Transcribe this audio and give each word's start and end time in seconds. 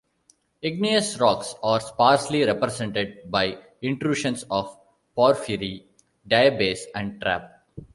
Igneous 0.63 1.19
rocks 1.19 1.53
are 1.61 1.79
sparsely 1.79 2.43
represented 2.43 3.29
by 3.29 3.59
intrusions 3.83 4.43
of 4.49 4.75
porphyry, 5.15 5.85
diabase, 6.27 6.85
and 6.95 7.21
trap. 7.21 7.67